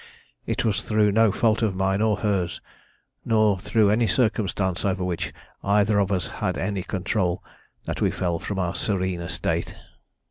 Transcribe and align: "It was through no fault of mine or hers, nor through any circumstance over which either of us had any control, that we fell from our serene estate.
"It 0.47 0.65
was 0.65 0.81
through 0.81 1.11
no 1.11 1.31
fault 1.31 1.61
of 1.61 1.75
mine 1.75 2.01
or 2.01 2.17
hers, 2.17 2.59
nor 3.23 3.59
through 3.59 3.91
any 3.91 4.07
circumstance 4.07 4.83
over 4.83 5.03
which 5.03 5.31
either 5.63 5.99
of 5.99 6.11
us 6.11 6.27
had 6.41 6.57
any 6.57 6.81
control, 6.81 7.43
that 7.83 8.01
we 8.01 8.09
fell 8.09 8.39
from 8.39 8.57
our 8.57 8.73
serene 8.73 9.21
estate. 9.21 9.75